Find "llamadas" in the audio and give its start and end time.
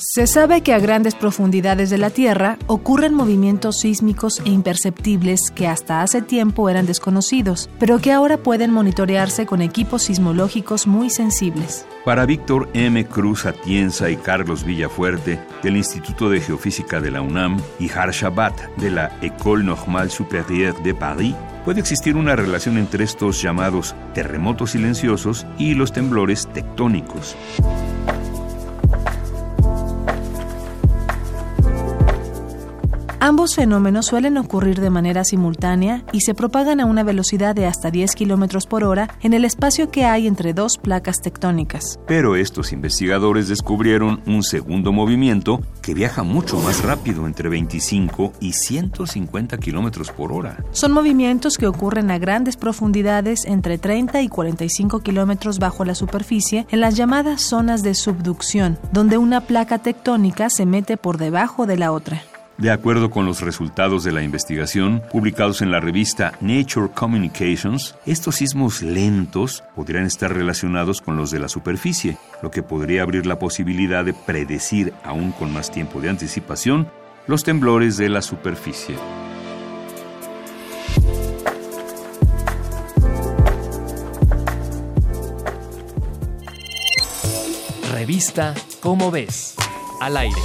56.96-57.42